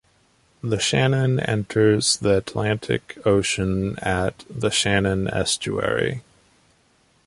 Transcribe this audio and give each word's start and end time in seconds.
The 0.63 0.79
Shannon 0.79 1.39
enters 1.39 2.17
the 2.17 2.35
Atlantic 2.37 3.19
Ocean 3.23 3.99
at 3.99 4.45
the 4.49 4.71
Shannon 4.71 5.27
Estuary. 5.27 6.23